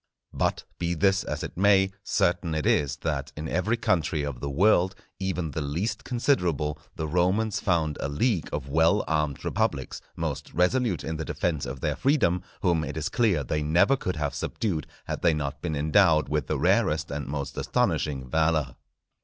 [0.33, 4.49] But, be this as it may, certain it is that in every country of the
[4.49, 10.51] world, even the least considerable, the Romans found a league of well armed republics, most
[10.55, 14.33] resolute in the defence of their freedom, whom it is clear they never could have
[14.33, 18.77] subdued had they not been endowed with the rarest and most astonishing valour.